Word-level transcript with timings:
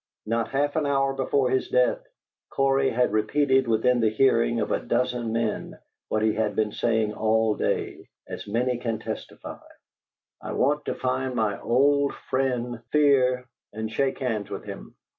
Not 0.25 0.47
half 0.47 0.75
an 0.75 0.87
hour 0.87 1.13
before 1.13 1.51
his 1.51 1.67
death, 1.69 2.01
Cory 2.49 2.89
had 2.89 3.11
repeated 3.11 3.67
within 3.67 3.99
the 3.99 4.09
hearing 4.09 4.59
of 4.59 4.71
a 4.71 4.79
dozen 4.79 5.31
men 5.31 5.77
what 6.09 6.23
he 6.23 6.33
had 6.33 6.55
been 6.55 6.71
saying 6.71 7.13
all 7.13 7.53
day, 7.53 8.09
as 8.27 8.47
many 8.47 8.79
can 8.79 8.97
testify: 8.97 9.59
'I 10.41 10.53
want 10.53 10.85
to 10.85 10.95
find 10.95 11.35
my 11.35 11.61
old 11.61 12.15
friend 12.31 12.81
Fear 12.91 13.45
and 13.73 13.91
shake 13.91 14.17
hands 14.17 14.49
with 14.49 14.63
him. 14.63 14.95